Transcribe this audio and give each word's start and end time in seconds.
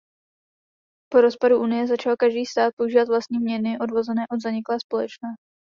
Po 1.11 1.21
rozpadu 1.21 1.61
unie 1.61 1.87
začal 1.87 2.15
každý 2.17 2.45
stát 2.45 2.73
používat 2.77 3.07
vlastní 3.07 3.39
měny 3.39 3.79
odvozené 3.79 4.21
od 4.31 4.41
zaniklé 4.41 4.79
společné. 4.79 5.29